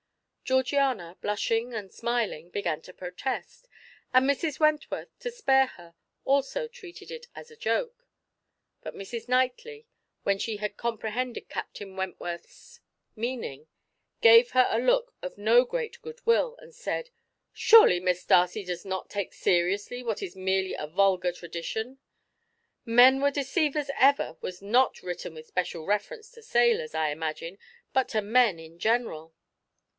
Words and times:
Georgiana, 0.43 1.15
blushing 1.21 1.73
and 1.73 1.93
smiling, 1.93 2.49
began 2.49 2.81
to 2.81 2.91
protest, 2.93 3.69
and 4.13 4.27
Mrs. 4.29 4.59
Wentworth, 4.59 5.07
to 5.19 5.31
spare 5.31 5.67
her, 5.67 5.95
also 6.25 6.67
treated 6.67 7.09
it 7.11 7.27
as 7.35 7.51
a 7.51 7.55
joke, 7.55 8.05
but 8.81 8.95
Mrs. 8.95 9.29
Knightley, 9.29 9.85
when 10.23 10.37
she 10.39 10.57
had 10.57 10.75
comprehended 10.75 11.47
Captain 11.47 11.95
Wentworth's 11.95 12.81
meaning, 13.15 13.67
gave 14.21 14.51
her 14.51 14.67
a 14.69 14.79
look 14.81 15.13
of 15.21 15.37
no 15.37 15.63
great 15.63 16.01
goodwill, 16.01 16.57
and 16.59 16.75
said: 16.75 17.11
"Surely 17.53 17.99
Miss 18.01 18.25
Darcy 18.25 18.65
does 18.65 18.83
not 18.83 19.07
take 19.09 19.33
seriously 19.33 20.03
what 20.03 20.21
is 20.23 20.35
merely 20.35 20.73
a 20.73 20.87
vulgar 20.87 21.31
tradition. 21.31 21.99
'Men 22.85 23.21
were 23.21 23.31
deceivers 23.31 23.91
ever' 23.97 24.35
was 24.41 24.61
not 24.61 25.01
written 25.03 25.35
with 25.35 25.47
special 25.47 25.85
reference 25.85 26.29
to 26.31 26.41
sailors, 26.41 26.93
I 26.95 27.09
imagine, 27.09 27.57
but 27.93 28.09
to 28.09 28.21
men 28.21 28.59
in 28.59 28.79
general." 28.79 29.33